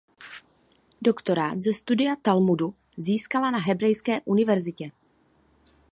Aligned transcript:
Doktorát 1.01 1.59
ze 1.61 1.73
studia 1.73 2.15
Talmudu 2.21 2.73
získala 2.97 3.51
na 3.51 3.57
Hebrejské 3.59 4.21
univerzitě. 4.21 4.91